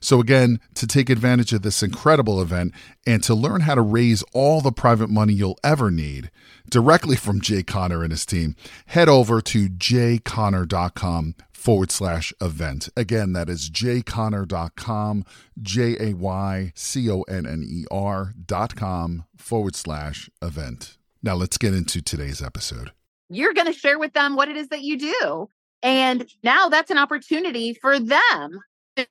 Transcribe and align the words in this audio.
So, 0.00 0.20
again, 0.20 0.60
to 0.74 0.86
take 0.86 1.10
advantage 1.10 1.52
of 1.52 1.62
this 1.62 1.82
incredible 1.82 2.40
event 2.40 2.72
and 3.06 3.22
to 3.24 3.34
learn 3.34 3.62
how 3.62 3.74
to 3.74 3.82
raise 3.82 4.22
all 4.32 4.60
the 4.60 4.72
private 4.72 5.10
money 5.10 5.32
you'll 5.32 5.58
ever 5.64 5.90
need 5.90 6.30
directly 6.68 7.16
from 7.16 7.40
Jay 7.40 7.62
Conner 7.62 8.02
and 8.02 8.12
his 8.12 8.24
team, 8.24 8.54
head 8.86 9.08
over 9.08 9.40
to 9.42 9.68
jayconner.com 9.68 11.34
forward 11.52 11.90
slash 11.90 12.32
event. 12.40 12.88
Again, 12.96 13.32
that 13.34 13.48
is 13.48 13.68
jayconner.com, 13.68 15.24
J 15.60 15.96
A 16.00 16.14
Y 16.14 16.72
C 16.74 17.10
O 17.10 17.22
N 17.22 17.46
N 17.46 17.62
E 17.68 17.84
R 17.90 18.32
dot 18.46 18.74
com 18.76 19.24
forward 19.36 19.76
slash 19.76 20.30
event. 20.40 20.96
Now 21.22 21.34
let's 21.34 21.58
get 21.58 21.74
into 21.74 22.00
today's 22.00 22.40
episode. 22.42 22.92
You're 23.28 23.54
going 23.54 23.66
to 23.66 23.78
share 23.78 23.98
with 23.98 24.14
them 24.14 24.36
what 24.36 24.48
it 24.48 24.56
is 24.56 24.68
that 24.68 24.82
you 24.82 24.98
do. 24.98 25.48
And 25.82 26.26
now 26.42 26.68
that's 26.68 26.90
an 26.90 26.98
opportunity 26.98 27.74
for 27.74 27.98
them 27.98 28.60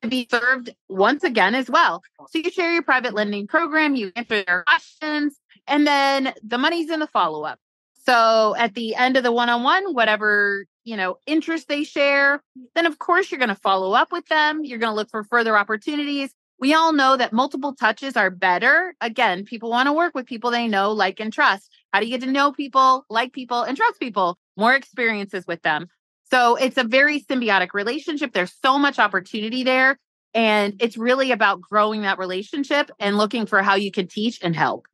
be 0.07 0.27
served 0.29 0.73
once 0.87 1.23
again 1.23 1.55
as 1.55 1.69
well. 1.69 2.01
So 2.29 2.39
you 2.39 2.51
share 2.51 2.73
your 2.73 2.83
private 2.83 3.13
lending 3.13 3.47
program, 3.47 3.95
you 3.95 4.11
answer 4.15 4.43
their 4.43 4.63
questions, 4.67 5.35
and 5.67 5.85
then 5.85 6.33
the 6.43 6.57
money's 6.57 6.89
in 6.89 6.99
the 6.99 7.07
follow 7.07 7.43
up. 7.43 7.59
So 8.05 8.55
at 8.57 8.73
the 8.73 8.95
end 8.95 9.17
of 9.17 9.23
the 9.23 9.31
one 9.31 9.49
on 9.49 9.63
one, 9.63 9.93
whatever, 9.93 10.65
you 10.83 10.97
know, 10.97 11.17
interest 11.27 11.67
they 11.67 11.83
share, 11.83 12.41
then 12.73 12.85
of 12.85 12.97
course 12.97 13.29
you're 13.29 13.39
going 13.39 13.49
to 13.49 13.55
follow 13.55 13.93
up 13.93 14.11
with 14.11 14.25
them. 14.27 14.63
You're 14.63 14.79
going 14.79 14.91
to 14.91 14.95
look 14.95 15.11
for 15.11 15.23
further 15.23 15.57
opportunities. 15.57 16.33
We 16.59 16.73
all 16.73 16.91
know 16.91 17.15
that 17.15 17.31
multiple 17.31 17.73
touches 17.73 18.17
are 18.17 18.29
better. 18.29 18.93
Again, 18.99 19.45
people 19.45 19.69
want 19.69 19.87
to 19.87 19.93
work 19.93 20.13
with 20.15 20.25
people 20.25 20.51
they 20.51 20.67
know, 20.67 20.91
like, 20.91 21.19
and 21.19 21.31
trust. 21.31 21.71
How 21.93 21.99
do 21.99 22.05
you 22.05 22.17
get 22.17 22.25
to 22.25 22.31
know 22.31 22.51
people, 22.51 23.05
like 23.09 23.31
people, 23.31 23.61
and 23.61 23.77
trust 23.77 23.99
people? 23.99 24.37
More 24.57 24.73
experiences 24.73 25.45
with 25.47 25.61
them. 25.61 25.87
So 26.31 26.55
it's 26.55 26.77
a 26.77 26.83
very 26.83 27.21
symbiotic 27.21 27.69
relationship. 27.73 28.33
There's 28.33 28.53
so 28.63 28.77
much 28.77 28.99
opportunity 28.99 29.63
there. 29.63 29.97
And 30.33 30.75
it's 30.79 30.95
really 30.95 31.31
about 31.31 31.59
growing 31.59 32.03
that 32.03 32.19
relationship 32.19 32.91
and 32.99 33.17
looking 33.17 33.47
for 33.47 33.63
how 33.63 33.75
you 33.75 33.91
can 33.91 34.07
teach 34.07 34.39
and 34.43 34.55
help. 34.55 34.85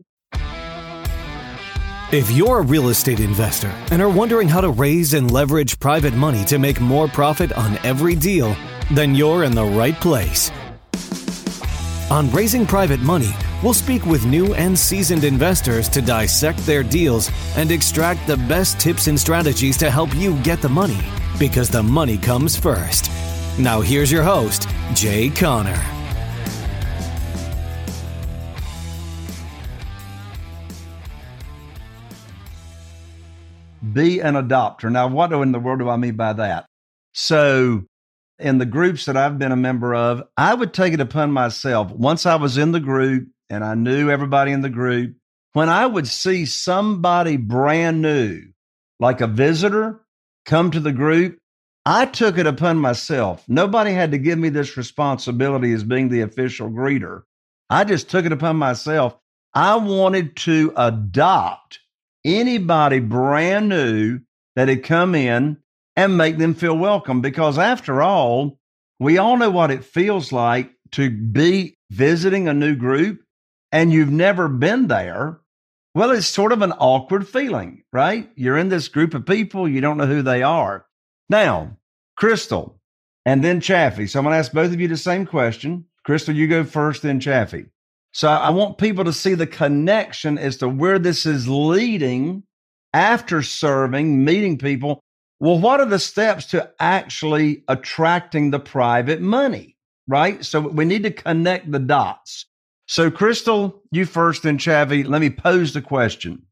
If 2.11 2.31
you're 2.31 2.59
a 2.59 2.61
real 2.61 2.89
estate 2.89 3.19
investor 3.19 3.67
and 3.91 4.01
are 4.01 4.09
wondering 4.09 4.47
how 4.47 4.61
to 4.61 4.69
raise 4.69 5.13
and 5.13 5.29
leverage 5.31 5.79
private 5.79 6.13
money 6.13 6.45
to 6.45 6.57
make 6.57 6.79
more 6.79 7.07
profit 7.09 7.51
on 7.53 7.77
every 7.79 8.15
deal, 8.15 8.55
then 8.91 9.15
you're 9.15 9.43
in 9.43 9.53
the 9.53 9.65
right 9.65 9.95
place. 9.95 10.51
On 12.11 12.29
Raising 12.31 12.67
Private 12.67 12.99
Money, 12.99 13.33
we'll 13.63 13.73
speak 13.73 14.05
with 14.05 14.25
new 14.25 14.53
and 14.53 14.77
seasoned 14.77 15.23
investors 15.23 15.89
to 15.89 16.01
dissect 16.01 16.59
their 16.59 16.83
deals 16.83 17.31
and 17.57 17.71
extract 17.71 18.27
the 18.27 18.37
best 18.37 18.79
tips 18.79 19.07
and 19.07 19.19
strategies 19.19 19.75
to 19.77 19.89
help 19.89 20.15
you 20.15 20.39
get 20.43 20.61
the 20.61 20.69
money, 20.69 20.99
because 21.39 21.69
the 21.69 21.83
money 21.83 22.17
comes 22.17 22.55
first. 22.55 23.11
Now, 23.59 23.81
here's 23.81 24.11
your 24.11 24.23
host, 24.23 24.67
Jay 24.93 25.29
Conner. 25.29 25.81
be 33.95 34.19
an 34.19 34.35
adopter. 34.35 34.91
Now, 34.91 35.07
what 35.07 35.31
in 35.31 35.51
the 35.51 35.59
world 35.59 35.79
do 35.79 35.89
I 35.89 35.97
mean 35.97 36.15
by 36.15 36.33
that? 36.33 36.65
So, 37.13 37.83
in 38.37 38.57
the 38.57 38.65
groups 38.65 39.05
that 39.05 39.17
I've 39.17 39.39
been 39.39 39.53
a 39.53 39.57
member 39.57 39.95
of, 39.95 40.21
I 40.37 40.53
would 40.53 40.73
take 40.73 40.93
it 40.93 40.99
upon 40.99 41.31
myself 41.31 41.91
once 41.91 42.25
I 42.25 42.35
was 42.35 42.57
in 42.57 42.73
the 42.73 42.81
group 42.81 43.29
and 43.49 43.63
I 43.63 43.73
knew 43.75 44.09
everybody 44.09 44.51
in 44.51 44.61
the 44.61 44.69
group, 44.69 45.15
when 45.53 45.69
I 45.69 45.85
would 45.85 46.07
see 46.07 46.45
somebody 46.45 47.37
brand 47.37 48.01
new, 48.01 48.41
like 48.99 49.21
a 49.21 49.27
visitor, 49.27 50.04
come 50.45 50.71
to 50.71 50.79
the 50.79 50.93
group, 50.93 51.39
I 51.85 52.05
took 52.05 52.37
it 52.37 52.47
upon 52.47 52.77
myself. 52.77 53.43
Nobody 53.47 53.91
had 53.91 54.11
to 54.11 54.17
give 54.17 54.39
me 54.39 54.49
this 54.49 54.77
responsibility 54.77 55.71
as 55.73 55.83
being 55.83 56.09
the 56.09 56.21
official 56.21 56.69
greeter. 56.69 57.23
I 57.69 57.83
just 57.83 58.09
took 58.09 58.25
it 58.25 58.31
upon 58.31 58.57
myself. 58.57 59.15
I 59.53 59.75
wanted 59.75 60.35
to 60.37 60.73
adopt 60.75 61.79
anybody 62.23 62.99
brand 62.99 63.69
new 63.69 64.19
that 64.55 64.67
had 64.67 64.83
come 64.83 65.15
in 65.15 65.57
and 65.95 66.17
make 66.17 66.37
them 66.37 66.53
feel 66.53 66.77
welcome. 66.77 67.21
Because 67.21 67.57
after 67.57 68.01
all, 68.01 68.59
we 68.99 69.17
all 69.17 69.37
know 69.37 69.49
what 69.49 69.71
it 69.71 69.83
feels 69.83 70.31
like 70.31 70.71
to 70.91 71.09
be 71.09 71.77
visiting 71.91 72.47
a 72.47 72.53
new 72.53 72.75
group 72.75 73.21
and 73.71 73.91
you've 73.91 74.11
never 74.11 74.47
been 74.47 74.87
there. 74.87 75.39
Well, 75.95 76.11
it's 76.11 76.27
sort 76.27 76.51
of 76.51 76.61
an 76.61 76.73
awkward 76.73 77.25
feeling, 77.25 77.83
right? 77.93 78.29
You're 78.35 78.57
in 78.57 78.67
this 78.67 78.89
group 78.89 79.13
of 79.13 79.25
people, 79.25 79.65
you 79.65 79.79
don't 79.79 79.95
know 79.95 80.05
who 80.05 80.21
they 80.21 80.43
are. 80.43 80.85
Now, 81.29 81.77
Crystal 82.17 82.81
and 83.25 83.41
then 83.41 83.61
Chaffee. 83.61 84.05
So 84.05 84.19
I'm 84.19 84.25
going 84.25 84.33
to 84.33 84.37
ask 84.37 84.51
both 84.51 84.73
of 84.73 84.81
you 84.81 84.89
the 84.89 84.97
same 84.97 85.25
question. 85.25 85.85
Crystal, 86.03 86.35
you 86.35 86.49
go 86.49 86.65
first, 86.65 87.01
then 87.01 87.21
Chaffee. 87.21 87.67
So 88.11 88.27
I 88.27 88.49
want 88.49 88.77
people 88.77 89.05
to 89.05 89.13
see 89.13 89.35
the 89.35 89.47
connection 89.47 90.37
as 90.37 90.57
to 90.57 90.67
where 90.67 90.99
this 90.99 91.25
is 91.25 91.47
leading 91.47 92.43
after 92.93 93.41
serving, 93.41 94.25
meeting 94.25 94.57
people. 94.57 95.01
Well, 95.39 95.59
what 95.59 95.79
are 95.79 95.85
the 95.85 95.97
steps 95.97 96.47
to 96.47 96.71
actually 96.77 97.63
attracting 97.69 98.51
the 98.51 98.59
private 98.59 99.21
money? 99.21 99.77
Right. 100.09 100.43
So 100.43 100.59
we 100.59 100.83
need 100.83 101.03
to 101.03 101.11
connect 101.11 101.71
the 101.71 101.79
dots. 101.79 102.47
So, 102.87 103.09
Crystal, 103.09 103.81
you 103.91 104.05
first, 104.05 104.43
then 104.43 104.57
Chaffee, 104.57 105.03
let 105.03 105.21
me 105.21 105.29
pose 105.29 105.73
the 105.73 105.81
question. 105.81 106.43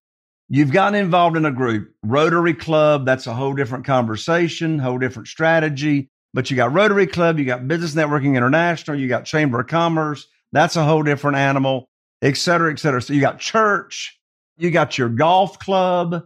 You've 0.50 0.72
gotten 0.72 1.00
involved 1.00 1.38
in 1.38 1.46
a 1.46 1.52
group, 1.52 1.94
Rotary 2.04 2.54
Club, 2.54 3.06
that's 3.06 3.28
a 3.28 3.34
whole 3.34 3.54
different 3.54 3.86
conversation, 3.86 4.80
whole 4.80 4.98
different 4.98 5.28
strategy. 5.28 6.10
But 6.34 6.50
you 6.50 6.56
got 6.56 6.74
Rotary 6.74 7.08
Club, 7.08 7.38
you 7.38 7.46
got 7.46 7.68
Business 7.68 7.94
Networking 7.94 8.36
International, 8.36 9.00
you 9.00 9.08
got 9.08 9.26
Chamber 9.26 9.60
of 9.62 9.68
Commerce, 9.68 10.28
that's 10.52 10.76
a 10.76 10.84
whole 10.84 11.04
different 11.04 11.38
animal, 11.38 11.90
et 12.22 12.38
cetera, 12.38 12.72
et 12.72 12.80
cetera. 12.80 13.02
So 13.02 13.14
you 13.14 13.22
got 13.22 13.40
church, 13.40 14.20
you 14.58 14.72
got 14.72 14.98
your 14.98 15.10
golf 15.10 15.60
club, 15.60 16.24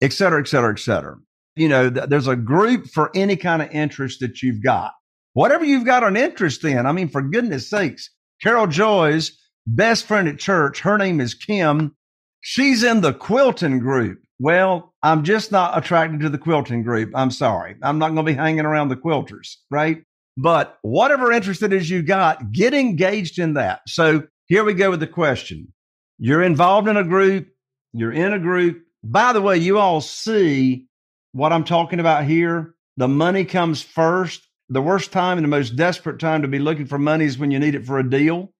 et 0.00 0.12
cetera, 0.12 0.40
et 0.40 0.48
cetera, 0.48 0.72
et 0.72 0.78
cetera. 0.78 1.16
You 1.56 1.68
know, 1.68 1.90
th- 1.90 2.06
there's 2.08 2.28
a 2.28 2.36
group 2.36 2.86
for 2.86 3.10
any 3.14 3.36
kind 3.36 3.60
of 3.60 3.70
interest 3.70 4.20
that 4.20 4.42
you've 4.42 4.62
got. 4.62 4.92
Whatever 5.34 5.64
you've 5.64 5.84
got 5.84 6.04
an 6.04 6.16
interest 6.16 6.64
in. 6.64 6.86
I 6.86 6.92
mean, 6.92 7.08
for 7.08 7.22
goodness 7.22 7.68
sakes, 7.68 8.10
Carol 8.40 8.68
Joy's 8.68 9.36
best 9.76 10.06
friend 10.06 10.28
at 10.28 10.38
church, 10.38 10.80
her 10.80 10.98
name 10.98 11.20
is 11.20 11.34
Kim. 11.34 11.94
She's 12.40 12.82
in 12.82 13.00
the 13.00 13.12
quilting 13.12 13.78
group. 13.78 14.20
Well, 14.38 14.94
I'm 15.02 15.24
just 15.24 15.50
not 15.50 15.76
attracted 15.76 16.20
to 16.20 16.28
the 16.28 16.38
quilting 16.38 16.82
group. 16.82 17.10
I'm 17.14 17.30
sorry. 17.30 17.76
I'm 17.82 17.98
not 17.98 18.14
going 18.14 18.24
to 18.24 18.32
be 18.32 18.34
hanging 18.34 18.64
around 18.64 18.88
the 18.88 18.96
quilters, 18.96 19.56
right? 19.70 20.02
But 20.36 20.78
whatever 20.82 21.32
interest 21.32 21.62
it 21.62 21.72
is 21.72 21.90
you 21.90 22.02
got, 22.02 22.52
get 22.52 22.72
engaged 22.72 23.38
in 23.38 23.54
that. 23.54 23.80
So 23.88 24.22
here 24.46 24.62
we 24.62 24.74
go 24.74 24.90
with 24.90 25.00
the 25.00 25.06
question. 25.08 25.72
You're 26.18 26.42
involved 26.42 26.88
in 26.88 26.96
a 26.96 27.04
group, 27.04 27.48
you're 27.92 28.12
in 28.12 28.32
a 28.32 28.38
group. 28.38 28.82
By 29.02 29.32
the 29.32 29.42
way, 29.42 29.58
you 29.58 29.78
all 29.78 30.00
see 30.00 30.86
what 31.32 31.52
I'm 31.52 31.64
talking 31.64 32.00
about 32.00 32.24
here. 32.24 32.74
The 32.96 33.08
money 33.08 33.44
comes 33.44 33.82
first. 33.82 34.42
The 34.68 34.82
worst 34.82 35.12
time 35.12 35.38
and 35.38 35.44
the 35.44 35.48
most 35.48 35.76
desperate 35.76 36.18
time 36.18 36.42
to 36.42 36.48
be 36.48 36.58
looking 36.58 36.86
for 36.86 36.98
money 36.98 37.24
is 37.24 37.38
when 37.38 37.50
you 37.50 37.58
need 37.58 37.74
it 37.74 37.86
for 37.86 37.98
a 37.98 38.08
deal, 38.08 38.52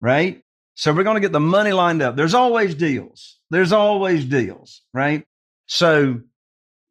right? 0.00 0.42
So 0.74 0.92
we're 0.92 1.04
going 1.04 1.16
to 1.16 1.20
get 1.20 1.32
the 1.32 1.40
money 1.40 1.72
lined 1.72 2.02
up. 2.02 2.16
There's 2.16 2.34
always 2.34 2.74
deals. 2.74 3.38
There's 3.50 3.72
always 3.72 4.24
deals, 4.24 4.82
right? 4.94 5.24
So 5.66 6.20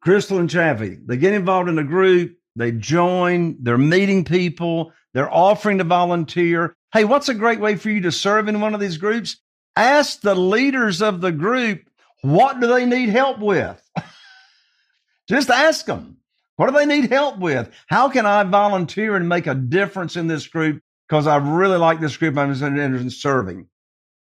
Crystal 0.02 0.38
and 0.38 0.48
Chaffee, 0.48 0.98
they 1.04 1.16
get 1.16 1.34
involved 1.34 1.68
in 1.68 1.78
a 1.78 1.84
group, 1.84 2.36
they 2.56 2.72
join, 2.72 3.56
they're 3.60 3.78
meeting 3.78 4.24
people, 4.24 4.92
they're 5.12 5.32
offering 5.32 5.78
to 5.78 5.84
volunteer. 5.84 6.76
Hey, 6.92 7.04
what's 7.04 7.28
a 7.28 7.34
great 7.34 7.60
way 7.60 7.76
for 7.76 7.90
you 7.90 8.00
to 8.02 8.12
serve 8.12 8.48
in 8.48 8.60
one 8.60 8.74
of 8.74 8.80
these 8.80 8.96
groups? 8.96 9.36
Ask 9.76 10.20
the 10.20 10.34
leaders 10.34 11.02
of 11.02 11.20
the 11.20 11.32
group, 11.32 11.82
what 12.22 12.60
do 12.60 12.66
they 12.66 12.86
need 12.86 13.08
help 13.08 13.38
with? 13.38 13.82
Just 15.28 15.50
ask 15.50 15.86
them. 15.86 16.18
What 16.56 16.66
do 16.66 16.76
they 16.76 16.86
need 16.86 17.10
help 17.10 17.38
with? 17.38 17.70
How 17.86 18.10
can 18.10 18.26
I 18.26 18.42
volunteer 18.44 19.16
and 19.16 19.28
make 19.28 19.46
a 19.46 19.54
difference 19.54 20.16
in 20.16 20.26
this 20.26 20.46
group? 20.46 20.82
Because 21.10 21.26
I 21.26 21.38
really 21.38 21.76
like 21.76 21.98
this 21.98 22.16
group 22.16 22.38
I'm 22.38 22.52
interested 22.52 23.00
in 23.00 23.10
serving. 23.10 23.66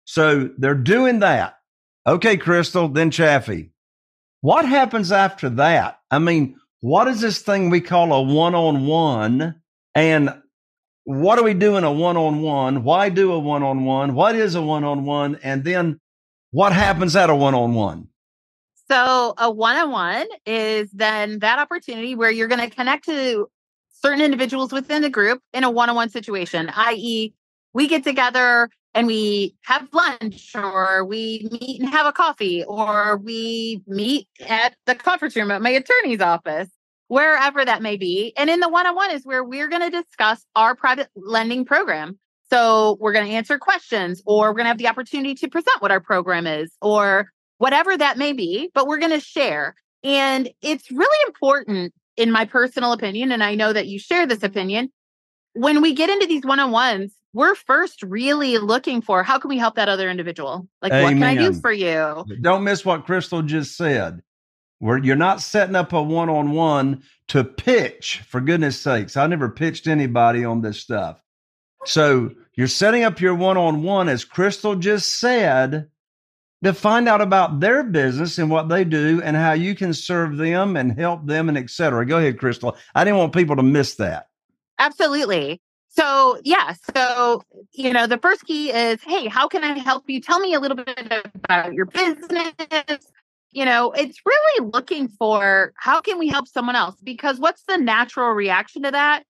So 0.05 0.51
they're 0.59 0.75
doing 0.75 1.19
that. 1.19 1.57
Okay, 2.05 2.37
Crystal, 2.37 2.87
then 2.87 3.09
Chaffee. 3.09 3.71
What 4.41 4.65
happens 4.65 5.11
after 5.11 5.49
that? 5.49 5.99
I 6.11 6.19
mean, 6.19 6.57
what 6.81 7.07
is 7.07 7.21
this 7.21 7.39
thing 7.39 7.71
we 7.71 7.81
call 7.81 8.13
a 8.13 8.21
one 8.21 8.53
on 8.53 8.85
one? 8.85 9.55
And 9.95 10.29
what 11.05 11.37
do 11.37 11.43
we 11.43 11.55
do 11.55 11.75
in 11.77 11.83
a 11.83 11.91
one 11.91 12.17
on 12.17 12.43
one? 12.43 12.83
Why 12.83 13.09
do 13.09 13.31
a 13.31 13.39
one 13.39 13.63
on 13.63 13.85
one? 13.85 14.13
What 14.13 14.35
is 14.35 14.53
a 14.53 14.61
one 14.61 14.83
on 14.83 15.05
one? 15.05 15.39
And 15.41 15.63
then 15.63 15.99
what 16.51 16.71
happens 16.71 17.15
at 17.15 17.31
a 17.31 17.35
one 17.35 17.55
on 17.55 17.73
one? 17.73 18.09
So, 18.88 19.33
a 19.39 19.49
one 19.49 19.77
on 19.77 19.89
one 19.89 20.27
is 20.45 20.91
then 20.91 21.39
that 21.39 21.57
opportunity 21.57 22.13
where 22.13 22.29
you're 22.29 22.47
going 22.47 22.69
to 22.69 22.75
connect 22.75 23.05
to 23.05 23.49
certain 24.05 24.23
individuals 24.23 24.71
within 24.71 25.01
the 25.01 25.09
group 25.09 25.41
in 25.51 25.63
a 25.63 25.69
one 25.69 25.89
on 25.89 25.95
one 25.95 26.09
situation, 26.09 26.69
i.e., 26.75 27.33
we 27.73 27.87
get 27.87 28.03
together 28.03 28.69
and 28.93 29.07
we 29.07 29.55
have 29.63 29.87
lunch 29.91 30.55
or 30.55 31.03
we 31.03 31.49
meet 31.51 31.81
and 31.81 31.89
have 31.89 32.05
a 32.05 32.11
coffee 32.11 32.63
or 32.63 33.17
we 33.17 33.81
meet 33.87 34.27
at 34.47 34.75
the 34.85 34.93
conference 34.93 35.35
room 35.35 35.49
at 35.49 35.61
my 35.61 35.71
attorney's 35.71 36.21
office 36.21 36.69
wherever 37.07 37.65
that 37.65 37.81
may 37.81 37.97
be. 37.97 38.31
And 38.37 38.49
in 38.49 38.59
the 38.59 38.69
one-on-one 38.69 39.11
is 39.11 39.25
where 39.25 39.43
we're 39.43 39.67
going 39.67 39.81
to 39.81 39.89
discuss 39.89 40.45
our 40.55 40.75
private 40.75 41.09
lending 41.15 41.65
program. 41.65 42.19
So 42.51 42.97
we're 42.99 43.13
going 43.13 43.25
to 43.25 43.33
answer 43.33 43.57
questions 43.57 44.21
or 44.25 44.49
we're 44.49 44.53
going 44.53 44.65
to 44.65 44.69
have 44.69 44.77
the 44.77 44.87
opportunity 44.87 45.33
to 45.35 45.47
present 45.47 45.81
what 45.81 45.91
our 45.91 45.99
program 45.99 46.45
is 46.45 46.71
or 46.79 47.31
whatever 47.57 47.97
that 47.97 48.17
may 48.17 48.33
be 48.33 48.69
but 48.75 48.87
we're 48.87 48.99
going 48.99 49.11
to 49.11 49.19
share. 49.19 49.73
And 50.03 50.49
it's 50.61 50.91
really 50.91 51.27
important 51.27 51.91
in 52.17 52.31
my 52.31 52.45
personal 52.45 52.91
opinion 52.91 53.31
and 53.31 53.44
i 53.44 53.56
know 53.56 53.73
that 53.73 53.88
you 53.88 54.00
share 54.00 54.25
this 54.25 54.44
opinion 54.44 54.91
when 55.53 55.81
we 55.81 55.94
get 55.94 56.09
into 56.09 56.27
these 56.27 56.44
one-on-ones 56.44 57.15
we're 57.35 57.53
first 57.53 58.01
really 58.01 58.57
looking 58.57 59.01
for 59.01 59.21
how 59.21 59.38
can 59.38 59.50
we 59.50 59.57
help 59.57 59.75
that 59.75 59.89
other 59.89 60.09
individual? 60.09 60.69
Like, 60.81 60.94
Amen. 60.94 61.03
what 61.03 61.12
can 61.12 61.23
I 61.23 61.35
do 61.35 61.53
for 61.53 61.71
you? 61.71 62.25
Don't 62.39 62.63
miss 62.63 62.85
what 62.85 63.06
Crystal 63.06 63.41
just 63.41 63.75
said. 63.75 64.21
Where 64.79 64.97
you're 64.97 65.17
not 65.17 65.41
setting 65.41 65.75
up 65.75 65.91
a 65.91 66.01
one 66.01 66.29
on 66.29 66.51
one 66.51 67.03
to 67.27 67.44
pitch, 67.44 68.23
for 68.27 68.39
goodness 68.39 68.79
sakes. 68.79 69.17
I 69.17 69.27
never 69.27 69.50
pitched 69.50 69.88
anybody 69.88 70.45
on 70.45 70.62
this 70.62 70.79
stuff. 70.79 71.21
So 71.85 72.31
you're 72.56 72.67
setting 72.67 73.03
up 73.03 73.19
your 73.19 73.35
one 73.35 73.57
on 73.57 73.83
one, 73.83 74.07
as 74.07 74.23
Crystal 74.23 74.75
just 74.75 75.19
said, 75.19 75.89
to 76.63 76.73
find 76.73 77.07
out 77.07 77.21
about 77.21 77.59
their 77.59 77.83
business 77.83 78.37
and 78.37 78.49
what 78.49 78.69
they 78.69 78.83
do 78.83 79.21
and 79.23 79.35
how 79.35 79.53
you 79.53 79.75
can 79.75 79.93
serve 79.93 80.37
them 80.37 80.75
and 80.75 80.97
help 80.97 81.25
them 81.25 81.49
and 81.49 81.57
etc. 81.57 82.05
Go 82.05 82.17
ahead, 82.17 82.39
Crystal. 82.39 82.75
I 82.95 83.03
didn't 83.03 83.19
want 83.19 83.33
people 83.33 83.55
to 83.55 83.63
miss 83.63 83.95
that. 83.95 84.27
Absolutely. 84.79 85.61
So, 85.89 86.39
yeah. 86.43 86.73
So, 86.93 87.41
you 87.71 87.93
know, 87.93 88.07
the 88.07 88.17
first 88.17 88.45
key 88.45 88.71
is 88.71 89.01
hey, 89.03 89.27
how 89.27 89.47
can 89.47 89.63
I 89.63 89.77
help 89.77 90.09
you? 90.09 90.19
Tell 90.19 90.39
me 90.39 90.53
a 90.53 90.59
little 90.59 90.77
bit 90.77 91.25
about 91.35 91.73
your 91.73 91.85
business. 91.85 92.53
You 93.51 93.63
know, 93.63 93.91
it's 93.93 94.19
really 94.25 94.69
looking 94.73 95.07
for 95.07 95.73
how 95.77 96.01
can 96.01 96.19
we 96.19 96.27
help 96.27 96.47
someone 96.47 96.75
else? 96.75 96.95
Because 97.01 97.39
what's 97.39 97.63
the 97.63 97.77
natural 97.77 98.31
reaction 98.31 98.83
to 98.83 98.91
that? 98.91 99.23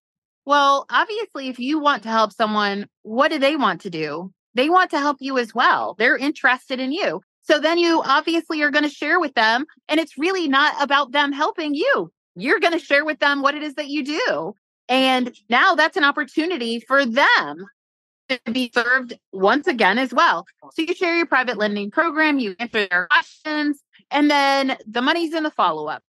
Well, 0.45 0.85
obviously, 0.89 1.49
if 1.49 1.59
you 1.59 1.79
want 1.79 2.03
to 2.03 2.09
help 2.09 2.31
someone, 2.31 2.87
what 3.03 3.29
do 3.29 3.37
they 3.37 3.55
want 3.55 3.81
to 3.81 3.89
do? 3.89 4.31
They 4.55 4.69
want 4.69 4.89
to 4.91 4.99
help 4.99 5.17
you 5.19 5.37
as 5.37 5.53
well. 5.53 5.95
They're 5.99 6.17
interested 6.17 6.79
in 6.79 6.91
you. 6.91 7.21
So 7.43 7.59
then 7.59 7.77
you 7.77 8.01
obviously 8.03 8.61
are 8.63 8.71
going 8.71 8.83
to 8.83 8.89
share 8.89 9.19
with 9.19 9.35
them. 9.35 9.65
And 9.87 9.99
it's 9.99 10.17
really 10.17 10.47
not 10.47 10.81
about 10.81 11.11
them 11.11 11.31
helping 11.31 11.75
you. 11.75 12.11
You're 12.35 12.59
going 12.59 12.73
to 12.73 12.79
share 12.79 13.05
with 13.05 13.19
them 13.19 13.41
what 13.41 13.55
it 13.55 13.63
is 13.63 13.75
that 13.75 13.87
you 13.87 14.03
do. 14.03 14.55
And 14.89 15.35
now 15.49 15.75
that's 15.75 15.97
an 15.97 16.03
opportunity 16.03 16.79
for 16.79 17.05
them 17.05 17.65
to 18.29 18.39
be 18.51 18.71
served 18.73 19.13
once 19.31 19.67
again 19.67 19.97
as 19.97 20.13
well. 20.13 20.45
So 20.73 20.81
you 20.81 20.95
share 20.95 21.15
your 21.15 21.27
private 21.27 21.57
lending 21.57 21.91
program, 21.91 22.39
you 22.39 22.55
answer 22.59 22.87
their 22.89 23.07
questions, 23.11 23.79
and 24.11 24.29
then 24.29 24.77
the 24.87 25.01
money's 25.01 25.33
in 25.33 25.43
the 25.43 25.51
follow 25.51 25.87
up. 25.87 26.03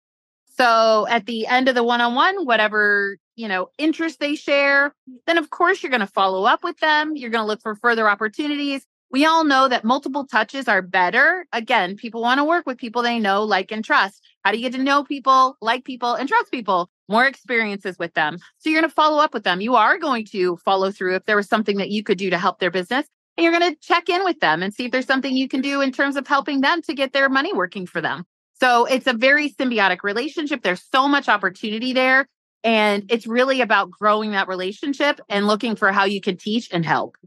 So 0.55 1.07
at 1.07 1.25
the 1.25 1.47
end 1.47 1.67
of 1.67 1.75
the 1.75 1.83
one 1.83 2.01
on 2.01 2.13
one, 2.13 2.45
whatever, 2.45 3.17
you 3.35 3.47
know, 3.47 3.69
interest 3.77 4.19
they 4.19 4.35
share, 4.35 4.93
then 5.27 5.37
of 5.37 5.49
course 5.49 5.81
you're 5.81 5.89
going 5.89 5.99
to 5.99 6.07
follow 6.07 6.45
up 6.45 6.63
with 6.63 6.77
them. 6.79 7.15
You're 7.15 7.29
going 7.29 7.43
to 7.43 7.47
look 7.47 7.61
for 7.61 7.75
further 7.75 8.09
opportunities. 8.09 8.85
We 9.11 9.25
all 9.25 9.43
know 9.43 9.67
that 9.67 9.83
multiple 9.83 10.25
touches 10.25 10.67
are 10.67 10.81
better. 10.81 11.45
Again, 11.51 11.95
people 11.95 12.21
want 12.21 12.39
to 12.39 12.45
work 12.45 12.65
with 12.65 12.77
people 12.77 13.03
they 13.03 13.19
know, 13.19 13.43
like, 13.43 13.71
and 13.71 13.85
trust. 13.85 14.21
How 14.43 14.51
do 14.51 14.57
you 14.57 14.69
get 14.69 14.75
to 14.77 14.83
know 14.83 15.03
people, 15.03 15.55
like 15.61 15.85
people, 15.85 16.15
and 16.15 16.27
trust 16.27 16.51
people? 16.51 16.89
more 17.09 17.25
experiences 17.25 17.97
with 17.99 18.13
them. 18.13 18.37
So 18.57 18.69
you're 18.69 18.81
going 18.81 18.89
to 18.89 18.95
follow 18.95 19.21
up 19.21 19.33
with 19.33 19.43
them. 19.43 19.61
You 19.61 19.75
are 19.75 19.97
going 19.97 20.25
to 20.27 20.57
follow 20.57 20.91
through 20.91 21.15
if 21.15 21.25
there 21.25 21.35
was 21.35 21.47
something 21.47 21.77
that 21.77 21.89
you 21.89 22.03
could 22.03 22.17
do 22.17 22.29
to 22.29 22.37
help 22.37 22.59
their 22.59 22.71
business. 22.71 23.05
And 23.37 23.43
you're 23.43 23.57
going 23.57 23.71
to 23.71 23.79
check 23.79 24.09
in 24.09 24.23
with 24.23 24.39
them 24.39 24.61
and 24.61 24.73
see 24.73 24.85
if 24.85 24.91
there's 24.91 25.07
something 25.07 25.35
you 25.35 25.47
can 25.47 25.61
do 25.61 25.81
in 25.81 25.91
terms 25.91 26.15
of 26.15 26.27
helping 26.27 26.61
them 26.61 26.81
to 26.83 26.93
get 26.93 27.13
their 27.13 27.29
money 27.29 27.51
working 27.53 27.85
for 27.87 27.99
them. 27.99 28.25
So 28.59 28.85
it's 28.85 29.07
a 29.07 29.13
very 29.13 29.49
symbiotic 29.49 30.03
relationship. 30.03 30.61
There's 30.61 30.83
so 30.83 31.07
much 31.07 31.27
opportunity 31.27 31.93
there. 31.93 32.27
And 32.63 33.05
it's 33.09 33.27
really 33.27 33.61
about 33.61 33.91
growing 33.91 34.31
that 34.31 34.47
relationship 34.47 35.19
and 35.29 35.47
looking 35.47 35.75
for 35.75 35.91
how 35.91 36.05
you 36.05 36.21
can 36.21 36.37
teach 36.37 36.69
and 36.71 36.85
help. 36.85 37.17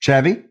Chaffee? 0.00 0.42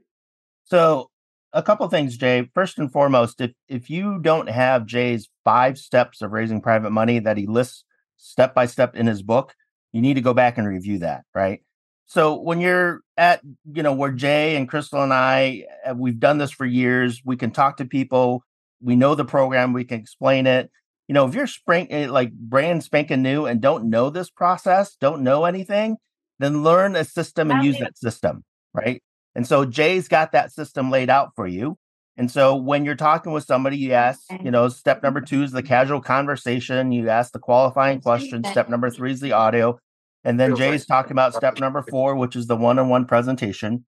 So 0.66 1.10
a 1.52 1.62
couple 1.62 1.88
things, 1.90 2.18
Jay. 2.18 2.50
First 2.54 2.80
and 2.80 2.92
foremost, 2.92 3.42
if 3.42 3.52
if 3.68 3.90
you 3.90 4.20
don't 4.20 4.50
have 4.50 4.86
Jay's 4.86 5.30
five 5.44 5.78
steps 5.78 6.22
of 6.22 6.32
raising 6.32 6.62
private 6.62 6.92
money 6.92 7.20
that 7.20 7.38
he 7.38 7.46
lists 7.46 7.84
step 8.18 8.56
by 8.56 8.66
step 8.66 8.96
in 8.96 9.06
his 9.06 9.22
book, 9.22 9.54
you 9.92 10.02
need 10.02 10.16
to 10.16 10.22
go 10.22 10.34
back 10.34 10.58
and 10.58 10.68
review 10.68 11.00
that, 11.00 11.24
right? 11.36 11.62
So 12.06 12.40
when 12.40 12.60
you're 12.60 13.02
at, 13.18 13.42
you 13.72 13.84
know, 13.84 13.94
where 13.94 14.12
Jay 14.12 14.56
and 14.56 14.68
Crystal 14.68 15.04
and 15.04 15.14
I, 15.14 15.66
uh, 15.86 15.94
we've 15.96 16.20
done 16.20 16.38
this 16.38 16.52
for 16.52 16.66
years, 16.66 17.22
we 17.26 17.38
can 17.38 17.52
talk 17.52 17.78
to 17.78 17.86
people, 17.86 18.44
we 18.82 18.96
know 18.96 19.16
the 19.16 19.26
program, 19.26 19.74
we 19.74 19.84
can 19.84 20.00
explain 20.00 20.46
it. 20.46 20.70
You 21.08 21.14
know, 21.14 21.28
if 21.28 21.36
you're 21.36 21.48
spring 21.48 21.88
eh, 21.92 22.10
like 22.10 22.32
brand 22.32 22.84
spanking 22.84 23.22
new 23.22 23.46
and 23.46 23.62
don't 23.62 23.90
know 23.90 24.10
this 24.10 24.30
process, 24.30 24.96
don't 24.96 25.22
know 25.22 25.46
anything, 25.46 25.98
then 26.40 26.64
learn 26.64 26.96
a 26.96 27.04
system 27.04 27.52
and 27.52 27.64
use 27.64 27.78
that 27.80 27.98
system, 27.98 28.44
right? 28.74 29.02
And 29.36 29.46
so 29.46 29.66
Jay's 29.66 30.08
got 30.08 30.32
that 30.32 30.52
system 30.52 30.92
laid 30.92 31.10
out 31.10 31.32
for 31.36 31.48
you. 31.48 31.78
And 32.16 32.30
so 32.30 32.56
when 32.56 32.86
you're 32.86 32.96
talking 32.96 33.32
with 33.32 33.44
somebody, 33.44 33.78
you 33.78 33.94
ask, 33.94 34.22
you 34.44 34.52
know, 34.52 34.68
step 34.70 35.02
number 35.02 35.20
two 35.20 35.42
is 35.42 35.52
the 35.52 35.64
casual 35.64 36.00
conversation. 36.00 36.92
You 36.92 37.10
ask 37.10 37.32
the 37.32 37.40
qualifying 37.40 38.02
question. 38.02 38.44
Step 38.44 38.70
number 38.70 38.90
three 38.92 39.12
is 39.12 39.20
the 39.20 39.32
audio. 39.32 39.80
And 40.24 40.40
then 40.40 40.56
Jay's 40.56 40.86
talking 40.86 41.12
about 41.12 41.34
step 41.34 41.60
number 41.60 41.82
four, 41.82 42.16
which 42.16 42.36
is 42.36 42.48
the 42.48 42.56
one 42.56 42.78
on 42.78 42.88
one 42.90 43.06
presentation. 43.06 43.86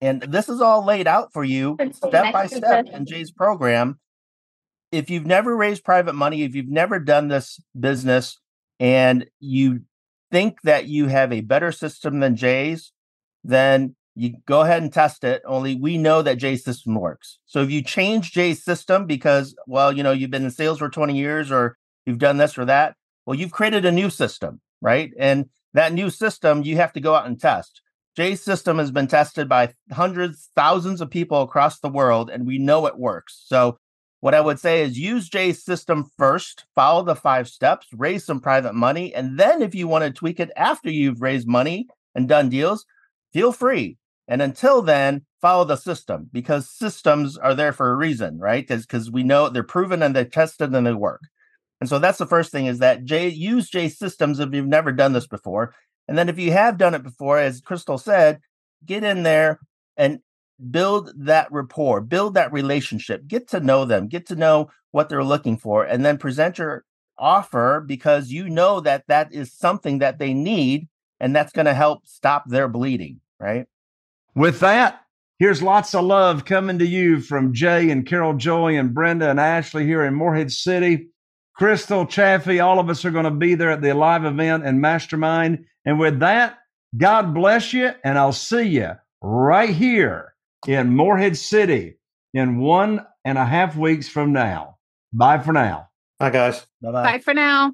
And 0.00 0.20
this 0.20 0.48
is 0.48 0.60
all 0.60 0.84
laid 0.84 1.06
out 1.06 1.32
for 1.32 1.44
you 1.44 1.76
step 1.92 2.32
by 2.32 2.46
step 2.46 2.86
in 2.92 3.06
Jay's 3.06 3.30
program. 3.30 3.98
If 4.92 5.08
you've 5.08 5.26
never 5.26 5.56
raised 5.56 5.84
private 5.84 6.14
money, 6.14 6.42
if 6.42 6.54
you've 6.54 6.68
never 6.68 6.98
done 6.98 7.28
this 7.28 7.58
business 7.78 8.38
and 8.78 9.26
you 9.40 9.80
think 10.30 10.60
that 10.62 10.86
you 10.86 11.08
have 11.08 11.32
a 11.32 11.40
better 11.40 11.72
system 11.72 12.20
than 12.20 12.36
Jay's, 12.36 12.92
then 13.42 13.96
you 14.14 14.34
go 14.46 14.60
ahead 14.60 14.82
and 14.82 14.92
test 14.92 15.24
it. 15.24 15.42
Only 15.46 15.76
we 15.76 15.96
know 15.96 16.20
that 16.20 16.36
Jay's 16.36 16.64
system 16.64 16.94
works. 16.94 17.38
So 17.46 17.62
if 17.62 17.70
you 17.70 17.82
change 17.82 18.32
Jay's 18.32 18.62
system 18.62 19.06
because, 19.06 19.54
well, 19.66 19.92
you 19.92 20.02
know, 20.02 20.12
you've 20.12 20.30
been 20.30 20.44
in 20.44 20.50
sales 20.50 20.78
for 20.78 20.90
20 20.90 21.16
years 21.16 21.50
or 21.50 21.76
you've 22.04 22.18
done 22.18 22.36
this 22.36 22.58
or 22.58 22.66
that, 22.66 22.94
well, 23.24 23.38
you've 23.38 23.52
created 23.52 23.84
a 23.84 23.92
new 23.92 24.10
system, 24.10 24.60
right? 24.82 25.10
And 25.18 25.46
that 25.72 25.94
new 25.94 26.10
system 26.10 26.62
you 26.62 26.76
have 26.76 26.92
to 26.92 27.00
go 27.00 27.14
out 27.14 27.26
and 27.26 27.40
test. 27.40 27.80
Jay's 28.14 28.42
system 28.42 28.78
has 28.78 28.90
been 28.90 29.06
tested 29.06 29.48
by 29.48 29.72
hundreds, 29.90 30.50
thousands 30.54 31.00
of 31.00 31.08
people 31.08 31.40
across 31.40 31.78
the 31.78 31.88
world, 31.88 32.28
and 32.28 32.46
we 32.46 32.58
know 32.58 32.86
it 32.86 32.98
works. 32.98 33.42
So 33.46 33.78
what 34.22 34.34
I 34.34 34.40
would 34.40 34.60
say 34.60 34.82
is 34.82 34.96
use 34.96 35.28
Jay's 35.28 35.64
system 35.64 36.08
first, 36.16 36.64
follow 36.76 37.02
the 37.02 37.16
five 37.16 37.48
steps, 37.48 37.88
raise 37.92 38.24
some 38.24 38.38
private 38.38 38.72
money. 38.72 39.12
And 39.12 39.36
then 39.36 39.62
if 39.62 39.74
you 39.74 39.88
want 39.88 40.04
to 40.04 40.12
tweak 40.12 40.38
it 40.38 40.52
after 40.56 40.88
you've 40.88 41.20
raised 41.20 41.48
money 41.48 41.88
and 42.14 42.28
done 42.28 42.48
deals, 42.48 42.86
feel 43.32 43.50
free. 43.50 43.96
And 44.28 44.40
until 44.40 44.80
then, 44.80 45.22
follow 45.40 45.64
the 45.64 45.74
system 45.74 46.30
because 46.32 46.70
systems 46.70 47.36
are 47.36 47.56
there 47.56 47.72
for 47.72 47.90
a 47.90 47.96
reason, 47.96 48.38
right? 48.38 48.64
Because 48.64 49.10
we 49.10 49.24
know 49.24 49.48
they're 49.48 49.64
proven 49.64 50.04
and 50.04 50.14
they're 50.14 50.24
tested 50.24 50.72
and 50.72 50.86
they 50.86 50.92
work. 50.92 51.22
And 51.80 51.88
so 51.88 51.98
that's 51.98 52.18
the 52.18 52.24
first 52.24 52.52
thing 52.52 52.66
is 52.66 52.78
that 52.78 53.02
Jay 53.02 53.26
use 53.26 53.68
J 53.68 53.88
systems 53.88 54.38
if 54.38 54.54
you've 54.54 54.68
never 54.68 54.92
done 54.92 55.14
this 55.14 55.26
before. 55.26 55.74
And 56.06 56.16
then 56.16 56.28
if 56.28 56.38
you 56.38 56.52
have 56.52 56.78
done 56.78 56.94
it 56.94 57.02
before, 57.02 57.38
as 57.38 57.60
Crystal 57.60 57.98
said, 57.98 58.38
get 58.86 59.02
in 59.02 59.24
there 59.24 59.58
and 59.96 60.20
build 60.70 61.12
that 61.16 61.50
rapport, 61.50 62.00
build 62.00 62.34
that 62.34 62.52
relationship, 62.52 63.26
get 63.26 63.48
to 63.48 63.60
know 63.60 63.84
them, 63.84 64.08
get 64.08 64.26
to 64.26 64.36
know 64.36 64.70
what 64.90 65.08
they're 65.08 65.24
looking 65.24 65.56
for, 65.56 65.84
and 65.84 66.04
then 66.04 66.18
present 66.18 66.58
your 66.58 66.84
offer 67.18 67.80
because 67.80 68.30
you 68.30 68.48
know 68.48 68.80
that 68.80 69.04
that 69.08 69.32
is 69.32 69.52
something 69.52 69.98
that 69.98 70.18
they 70.18 70.34
need 70.34 70.88
and 71.20 71.34
that's 71.34 71.52
going 71.52 71.66
to 71.66 71.74
help 71.74 72.06
stop 72.06 72.44
their 72.48 72.68
bleeding, 72.68 73.20
right? 73.38 73.66
With 74.34 74.60
that, 74.60 75.00
here's 75.38 75.62
lots 75.62 75.94
of 75.94 76.04
love 76.04 76.44
coming 76.44 76.78
to 76.78 76.86
you 76.86 77.20
from 77.20 77.54
Jay 77.54 77.90
and 77.90 78.06
Carol 78.06 78.34
Joy 78.34 78.76
and 78.76 78.92
Brenda 78.92 79.30
and 79.30 79.38
Ashley 79.38 79.84
here 79.84 80.04
in 80.04 80.14
Morehead 80.14 80.50
City. 80.50 81.08
Crystal 81.54 82.06
Chaffee, 82.06 82.60
all 82.60 82.78
of 82.78 82.88
us 82.88 83.04
are 83.04 83.10
going 83.10 83.24
to 83.24 83.30
be 83.30 83.54
there 83.54 83.70
at 83.70 83.82
the 83.82 83.94
live 83.94 84.24
event 84.24 84.64
and 84.64 84.80
mastermind. 84.80 85.66
And 85.84 85.98
with 85.98 86.20
that, 86.20 86.58
God 86.96 87.34
bless 87.34 87.72
you, 87.72 87.92
and 88.02 88.18
I'll 88.18 88.32
see 88.32 88.64
you 88.64 88.92
right 89.22 89.70
here 89.70 90.34
in 90.66 90.94
Morehead 90.94 91.36
City 91.36 91.96
in 92.34 92.58
one 92.58 93.04
and 93.24 93.38
a 93.38 93.44
half 93.44 93.76
weeks 93.76 94.08
from 94.08 94.32
now. 94.32 94.76
Bye 95.12 95.38
for 95.38 95.52
now. 95.52 95.88
Bye, 96.18 96.30
guys. 96.30 96.66
Bye-bye. 96.80 97.02
Bye 97.02 97.18
for 97.18 97.34
now. 97.34 97.72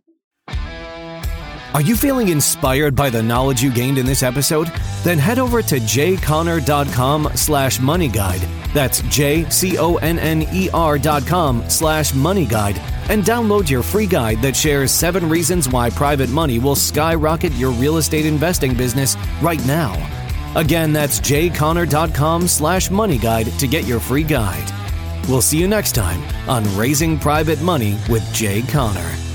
Are 1.75 1.83
you 1.83 1.97
feeling 1.97 2.29
inspired 2.29 2.97
by 2.97 3.11
the 3.11 3.23
knowledge 3.23 3.63
you 3.63 3.71
gained 3.71 3.99
in 3.99 4.07
this 4.07 4.23
episode? 4.23 4.73
Then 5.05 5.19
head 5.19 5.39
over 5.39 5.61
to 5.63 5.77
jconner.com 5.79 7.31
slash 7.35 7.79
money 7.79 8.09
guide. 8.09 8.41
That's 8.73 9.03
J-C-O-N-N-E-R 9.03 10.99
dot 10.99 11.27
com 11.27 11.69
slash 11.69 12.15
money 12.15 12.47
guide 12.47 12.79
and 13.11 13.23
download 13.23 13.69
your 13.69 13.83
free 13.83 14.07
guide 14.07 14.41
that 14.43 14.57
shares 14.57 14.91
seven 14.91 15.29
reasons 15.29 15.69
why 15.69 15.91
private 15.91 16.31
money 16.31 16.59
will 16.59 16.75
skyrocket 16.75 17.53
your 17.53 17.71
real 17.73 17.99
estate 17.99 18.25
investing 18.27 18.75
business 18.75 19.17
right 19.43 19.65
now. 19.67 19.93
Again, 20.57 20.93
that's 20.93 21.21
jconner.com 21.21 22.49
slash 22.49 22.91
money 22.91 23.19
guide 23.19 23.47
to 23.59 23.67
get 23.67 23.87
your 23.87 24.01
free 24.01 24.25
guide. 24.25 24.73
We'll 25.29 25.43
see 25.43 25.59
you 25.59 25.69
next 25.69 25.95
time 25.95 26.23
on 26.49 26.65
Raising 26.77 27.19
Private 27.19 27.61
Money 27.61 27.99
with 28.09 28.25
Jay 28.33 28.63
Conner. 28.63 29.28